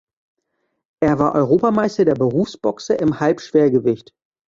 Er 1.03 1.19
war 1.19 1.35
Europameister 1.35 2.05
der 2.05 2.15
Berufsboxer 2.15 2.97
im 2.99 3.19
Halbschwergewicht. 3.19 4.15